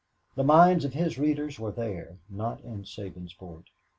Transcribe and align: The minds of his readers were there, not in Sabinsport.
The 0.33 0.43
minds 0.43 0.83
of 0.83 0.95
his 0.95 1.19
readers 1.19 1.59
were 1.59 1.69
there, 1.71 2.17
not 2.27 2.61
in 2.61 2.85
Sabinsport. 2.85 3.65